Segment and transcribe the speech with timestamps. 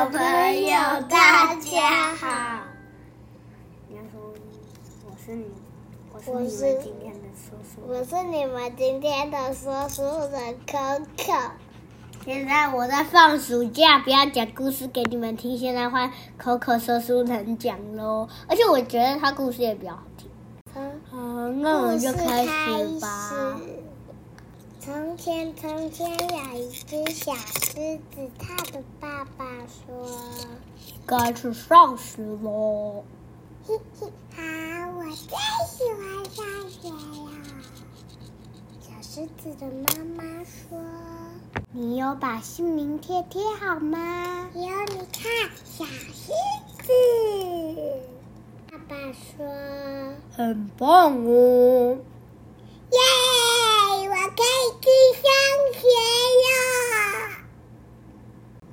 [0.00, 0.18] 小朋
[0.62, 0.72] 友，
[1.10, 2.62] 大家好。
[3.86, 4.32] 你要说
[5.04, 5.44] 我是你，
[6.10, 7.82] 我是你们今天的叔叔。
[7.86, 11.50] 我是你们今天的叔叔的 Coco。
[12.24, 15.58] 现在我在放暑假，不要讲故事给你们听。
[15.58, 16.10] 现在换
[16.42, 20.30] Coco 说书人讲喽，而且我觉得他故事也比较好听。
[20.72, 23.60] 从好，那我们就开始吧。
[24.82, 30.08] 从前，从前有一只小狮子，它的爸爸说
[31.06, 33.04] 该去上学喽。
[33.68, 34.42] ：“嘿嘿，好，
[34.96, 35.36] 我最
[35.68, 37.30] 喜欢上学了。”
[38.80, 40.78] 小狮子的妈妈说
[41.72, 46.32] 你有把姓名贴贴好吗？：“有，你看，小狮
[46.82, 46.90] 子。”
[48.72, 49.46] 爸爸说
[50.34, 51.98] 很棒哦。
[52.90, 52.98] ：“耶，
[54.08, 55.22] 我可以去上
[55.74, 55.80] 学
[56.40, 56.48] 了。”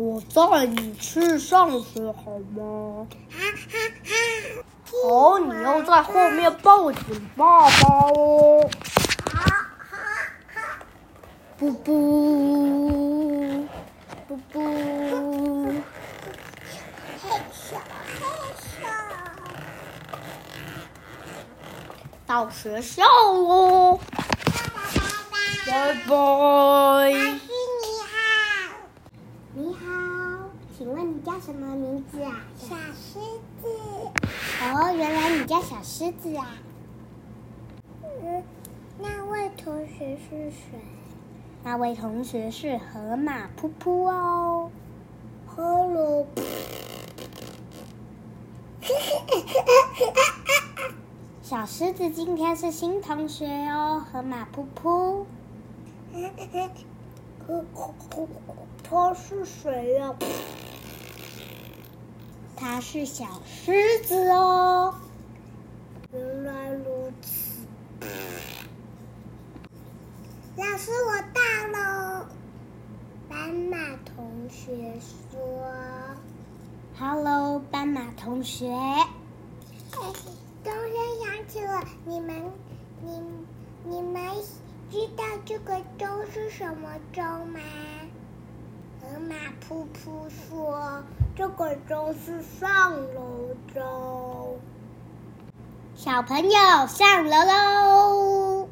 [0.00, 3.06] 我带你去上学好吗？
[4.86, 8.66] 好，你要在后面抱紧爸爸哦。
[11.58, 11.92] 布布，
[14.26, 15.68] 布布，
[17.22, 18.24] 嘿咻嘿
[18.56, 18.88] 咻，
[22.26, 24.00] 到学校喽，
[25.66, 26.10] 拜拜。
[26.10, 28.16] 老师你好，
[29.52, 29.78] 你好，
[30.78, 32.40] 请问你叫什么名字啊？
[32.56, 33.20] 小狮
[33.60, 33.68] 子。
[34.62, 36.56] 哦，原来你叫小狮子啊。
[38.02, 38.42] 嗯，
[38.98, 40.80] 那位同学是谁？
[41.62, 44.70] 那位同学是河马噗噗哦。
[45.54, 46.26] Hello。
[51.42, 55.26] 小狮子今天是新同学哦，河马噗噗。
[58.82, 60.14] 他是谁呀、
[62.60, 64.94] 他是小狮子哦。
[66.12, 67.58] 原来如此。
[70.56, 71.40] 老师，我到
[71.72, 72.26] 喽。
[73.30, 75.40] 斑马同学说
[76.98, 78.66] Hello，斑马同学。
[79.90, 80.22] ：“同学
[81.24, 82.52] 想起了你们，
[83.02, 83.22] 你
[83.84, 84.22] 你们
[84.90, 87.58] 知道这个钟是什么钟吗？”
[89.00, 89.34] 河马
[89.66, 91.02] 噗噗说
[91.40, 94.58] ：“这个钟是上楼钟。”
[95.96, 96.50] 小朋友
[96.86, 98.68] 上楼喽！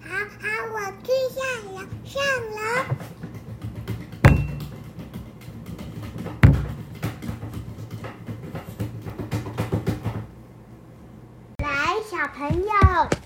[0.00, 0.08] 好
[0.40, 1.42] 好，我去下
[1.74, 2.22] 楼，上
[2.54, 2.58] 楼。
[11.58, 11.68] 来，
[12.10, 12.72] 小朋友，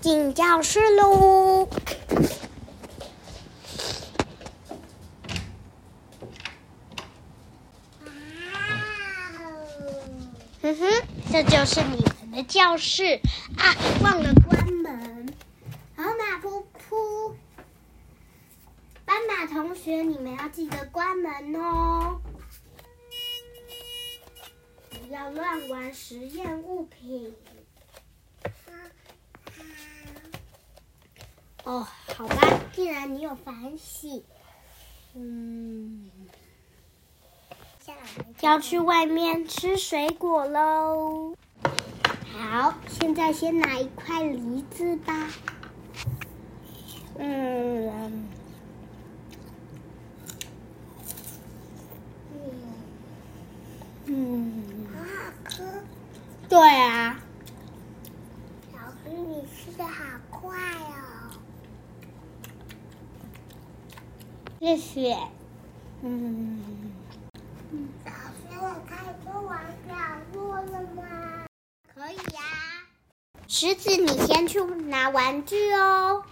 [0.01, 1.69] 进教室喽！
[10.63, 10.87] 哼哼，
[11.29, 13.19] 这就是你们的教室
[13.57, 13.75] 啊！
[14.01, 15.27] 忘了关门。
[15.93, 17.33] 好马噗噗，
[19.03, 22.21] 斑马同学，你们要记得关门哦，
[24.89, 27.35] 不要乱玩实验物品。
[31.65, 31.85] 哦，
[32.15, 34.23] 好吧，既然你有反省，
[35.13, 36.09] 嗯，
[38.41, 41.35] 要去外面吃水果喽。
[42.31, 45.29] 好，现在先拿一块梨子吧。
[47.17, 48.27] 嗯，
[54.05, 55.63] 嗯，好好吃。
[56.49, 57.19] 对啊，
[58.73, 61.39] 老师，你吃的好快哦！
[64.59, 65.17] 谢谢。
[66.01, 66.59] 嗯，
[68.05, 69.93] 老师，我可以去玩角
[70.33, 71.45] 落了吗？
[71.95, 72.41] 可以呀、
[73.55, 76.23] 石子，你先去拿玩具哦。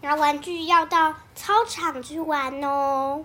[0.00, 3.22] 拿玩具要到操场去玩哦。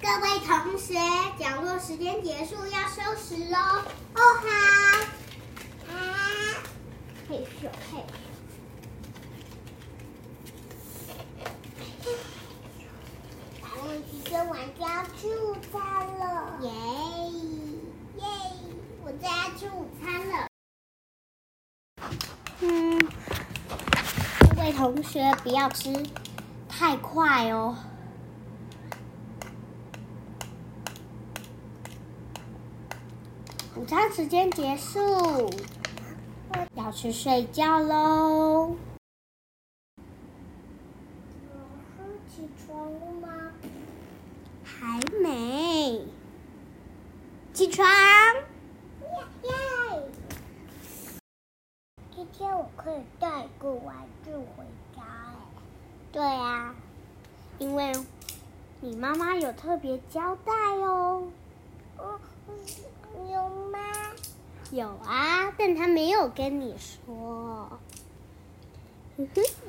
[0.00, 0.94] 各位同学，
[1.38, 3.58] 讲座时间结束，要收拾喽。
[4.14, 4.48] 哦，好。
[5.92, 5.94] 啊，
[7.28, 8.02] 嘿咻嘿。
[13.78, 16.58] 咱们去跟玩家吃午餐了。
[16.62, 16.70] 耶
[18.16, 18.24] 耶！
[19.04, 20.48] 我最爱吃午餐了。
[22.60, 22.98] 嗯，
[24.54, 25.92] 各位同学不要吃
[26.68, 27.76] 太快哦。
[33.76, 34.98] 午餐时间结束，
[36.74, 38.74] 要去睡觉喽。
[42.34, 43.28] 起床了吗？
[44.66, 46.04] 还没。
[47.54, 47.86] 起床。
[49.44, 49.52] 耶！
[52.14, 54.64] 今天我可以带个玩具回
[54.94, 55.36] 家哎。
[56.10, 56.74] 对呀，
[57.58, 57.92] 因为
[58.80, 60.52] 你妈妈有特别交代
[60.82, 61.28] 哦。
[61.98, 63.78] 嗯，有吗？
[64.72, 67.78] 有啊，但她没有跟你说。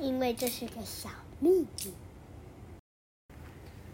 [0.00, 1.08] 因为这是个小
[1.38, 1.94] 秘密。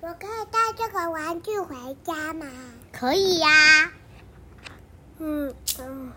[0.07, 2.47] 我可以带这个玩具回家吗？
[2.93, 3.91] 可以呀。
[5.19, 6.13] 嗯嗯，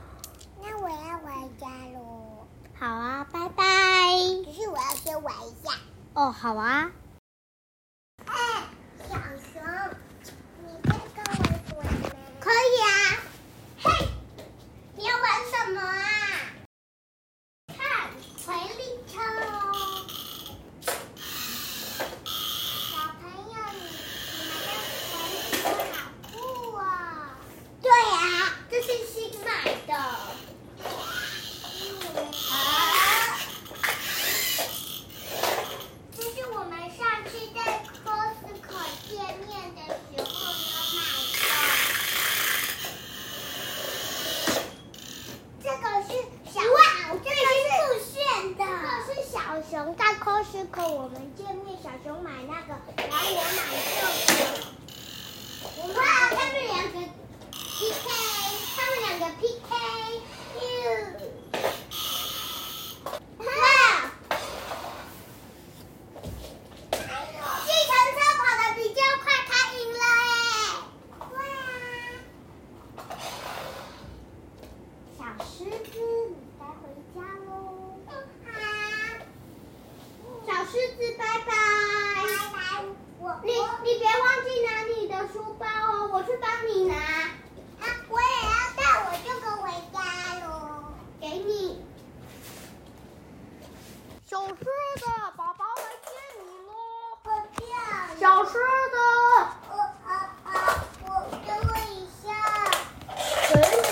[0.62, 2.46] 那我要回家喽。
[2.78, 3.64] 好啊，拜拜。
[4.44, 5.72] 可是我要先玩一下。
[6.16, 6.92] 哦，好啊。
[8.26, 8.66] 哎，
[9.08, 9.16] 小
[9.54, 9.64] 熊，
[10.66, 12.12] 你可以跟我玩吗？
[12.42, 12.90] 可以啊。
[13.84, 13.90] 嘿，
[14.98, 16.04] 你要玩什么啊？
[17.70, 18.12] 看，
[18.46, 19.14] 回力车
[19.46, 19.56] 哦。
[22.92, 23.80] 小朋友，你
[24.34, 24.70] 你们的
[25.14, 25.16] 玩
[25.52, 25.56] 具
[25.94, 25.96] 好
[26.32, 26.36] 酷
[26.76, 26.80] 哦。
[27.82, 28.18] 对呀、
[28.70, 29.48] 这是新买
[29.86, 29.94] 的。
[32.50, 32.58] 啊！
[36.16, 37.58] 这是我们上次在
[38.04, 40.26] Costco 见面的时候
[40.64, 40.98] 有买
[41.34, 41.38] 的。
[45.64, 46.10] 这个是
[46.52, 46.76] 小哇
[47.12, 48.16] 这个这是炫
[48.58, 48.60] 的。
[48.66, 49.36] 这个是小
[49.70, 54.06] 熊在 Costco 我们见面，小熊买那个，然后我买这个。
[55.78, 56.96] 我哇，买他们两个
[57.52, 57.96] PK，
[58.76, 59.68] 他们两个 PK。
[63.38, 63.46] 哇！
[67.66, 71.34] 计程车跑得比较快，他赢了哎！
[71.34, 71.38] 哇！
[75.18, 75.94] 小狮子，
[76.30, 76.84] 你该回
[77.14, 77.50] 家喽。
[78.46, 78.48] 好。
[80.46, 81.46] 小狮子，拜拜。
[81.46, 82.58] 拜拜。
[83.20, 83.52] 我你
[83.84, 86.94] 你别忘记拿你的书包哦，我去帮你拿。
[86.94, 89.98] 啊，我也要带我这个回家
[90.46, 90.50] 喽。
[91.22, 91.86] 给你。
[94.30, 95.06] 小狮子，
[95.38, 96.74] 爸爸来接你喽。
[97.24, 97.80] 我这样。
[98.20, 98.60] 小狮子，
[99.70, 99.74] 我
[100.06, 100.84] 啊啊！
[101.06, 101.08] 我
[101.48, 102.26] 等我一下。
[103.48, 103.88] 给你。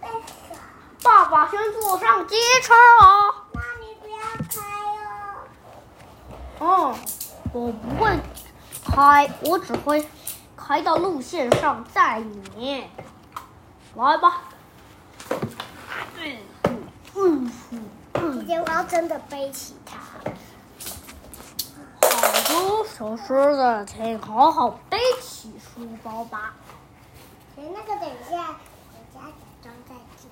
[0.00, 0.04] 为
[0.48, 0.56] 啥？
[1.02, 2.72] 爸爸先坐上机车
[3.02, 3.34] 哦。
[3.52, 4.16] 那你不要
[4.48, 4.56] 开
[5.04, 5.04] 哦。
[6.58, 6.96] 哦，
[7.52, 8.18] 我不会
[8.82, 10.08] 开，我只会
[10.66, 12.88] 开到路线上载你。
[13.94, 14.42] 来吧。
[16.18, 16.38] 嗯
[17.14, 18.32] 嗯嗯嗯。
[18.32, 19.96] 今天我要真的背起它。
[22.00, 22.08] 好
[22.82, 26.52] 的，小狮子，请好好背起书包吧。
[27.56, 28.48] 哎，那个等一下，
[28.90, 29.30] 回家假
[29.62, 30.28] 装再见。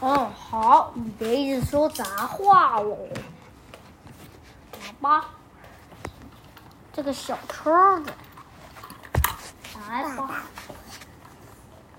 [0.00, 2.98] 嗯，好，你别一直说杂话哦。
[4.72, 5.26] 来吧，
[6.92, 8.12] 这个小车子，
[9.88, 10.42] 来吧，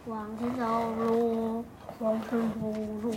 [0.06, 0.64] 往前走
[1.00, 1.66] 路，
[1.98, 2.68] 往前走
[3.02, 3.12] 路，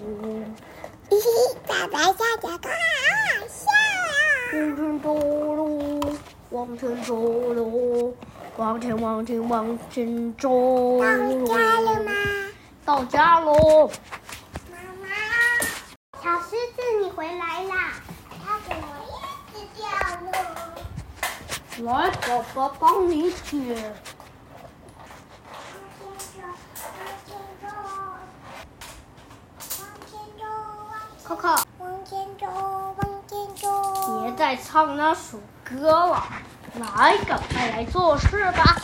[1.11, 1.21] 嘿嘿，
[1.69, 2.59] 爸爸下脚好好
[3.47, 3.71] 笑
[4.09, 4.11] 啊！
[4.55, 5.13] 往前走
[5.55, 6.01] 路，
[6.49, 7.15] 往前走
[7.53, 8.17] 路，
[8.57, 11.47] 往前往前往前走路。
[11.47, 12.13] 到家了吗？
[12.87, 13.91] 到家喽。
[14.71, 15.07] 妈妈，
[16.23, 17.93] 小狮子，你回来啦！
[18.43, 19.11] 它怎么一
[19.53, 19.85] 直掉
[21.85, 21.93] 落？
[21.93, 23.95] 来，爸爸帮你捡。
[26.45, 26.57] 往
[27.27, 27.67] 前走，
[29.69, 29.77] 往
[30.07, 30.45] 前走，
[31.29, 31.49] 往前走，可可，
[31.79, 32.47] 往前走，
[32.97, 34.23] 往前走。
[34.23, 36.23] 别再唱那首歌了，
[36.81, 38.77] 来，赶快来做事吧！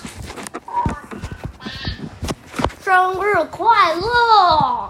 [2.83, 4.89] 生日快乐！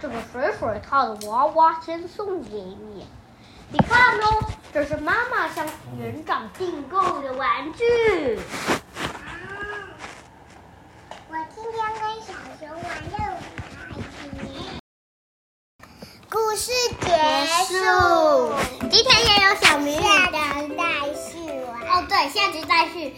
[0.00, 3.06] 这个水水套的娃娃先送给你，
[3.70, 5.66] 你看哦，这是妈妈向
[5.98, 8.38] 园长订购的玩具。
[22.62, 23.12] 再续。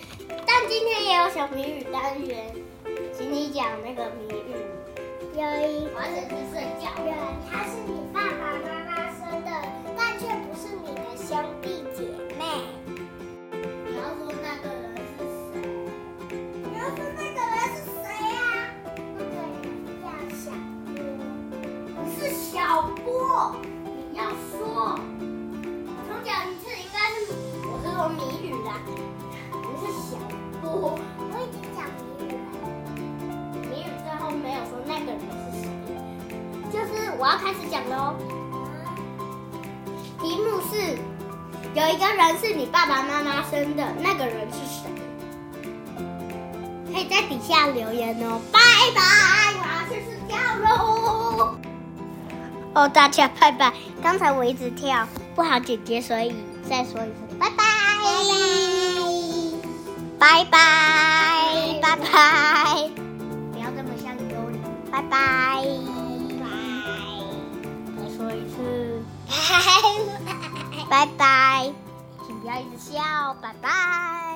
[0.47, 2.53] 但今天也有小谜语单元，
[3.17, 4.55] 请你讲那个谜语。
[5.33, 6.91] 有一完整去睡觉。
[7.05, 7.15] 人，
[7.49, 9.49] 他是你爸爸妈妈生的，
[9.97, 11.29] 但却不是你的兄
[11.63, 12.03] 弟姐
[12.37, 12.43] 妹。
[13.87, 15.53] 你要说那个人是谁？
[16.29, 18.05] 你要说那个人是谁
[18.35, 18.39] 呀、
[19.17, 19.55] 那个人
[20.03, 20.05] 叫
[20.37, 20.43] 小
[20.85, 20.89] 波。
[21.95, 22.51] 不是小
[23.05, 23.09] 波，
[37.21, 38.17] 我要开始讲喽。
[40.19, 40.97] 题目是：
[41.75, 44.89] 有一个人是你爸爸妈妈生的，那个人是谁？
[46.91, 48.41] 可以在底下留言哦。
[48.51, 48.59] 拜
[48.95, 49.03] 拜，
[49.61, 50.35] 我要去睡觉
[50.65, 51.59] 喽。
[52.75, 53.71] 哦，大家拜拜。
[54.03, 56.35] 刚才我一直跳不好姐姐，所以
[56.67, 57.65] 再说一次，拜拜，
[60.19, 60.59] 拜拜，
[61.83, 62.89] 拜拜。
[63.53, 64.59] 不要这么像幽灵，
[64.91, 65.40] 拜拜，拜。
[70.91, 71.73] 拜拜，
[72.27, 73.01] 请不要一直笑，
[73.41, 74.30] 拜拜。